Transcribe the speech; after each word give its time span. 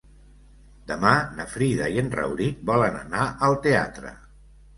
Demà 0.91 1.11
na 1.39 1.45
Frida 1.55 1.89
i 1.97 1.99
en 2.03 2.09
Rauric 2.15 2.65
volen 2.71 2.99
anar 3.03 3.27
al 3.51 3.61
teatre. 3.69 4.17